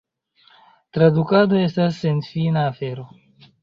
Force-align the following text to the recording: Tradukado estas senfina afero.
Tradukado 0.97 1.61
estas 1.69 2.03
senfina 2.07 2.69
afero. 2.75 3.11